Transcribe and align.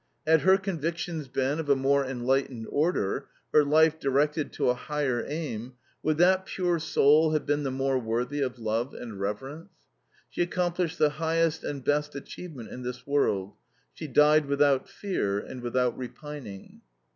Had 0.25 0.41
her 0.41 0.57
convictions 0.57 1.27
been 1.27 1.59
of 1.59 1.69
a 1.69 1.75
more 1.75 2.03
enlightened 2.03 2.65
order, 2.71 3.27
her 3.53 3.63
life 3.63 3.99
directed 3.99 4.51
to 4.53 4.67
a 4.67 4.73
higher 4.73 5.23
aim, 5.27 5.73
would 6.01 6.17
that 6.17 6.47
pure 6.47 6.79
soul 6.79 7.33
have 7.33 7.45
been 7.45 7.61
the 7.61 7.69
more 7.69 7.99
worthy 7.99 8.41
of 8.41 8.57
love 8.57 8.95
and 8.95 9.19
reverence? 9.19 9.69
She 10.27 10.41
accomplished 10.41 10.97
the 10.97 11.11
highest 11.21 11.63
and 11.63 11.85
best 11.85 12.15
achievement 12.15 12.69
in 12.71 12.81
this 12.81 13.05
world: 13.05 13.53
she 13.93 14.07
died 14.07 14.47
without 14.47 14.89
fear 14.89 15.37
and 15.37 15.61
without 15.61 15.95
repining. 15.95 16.81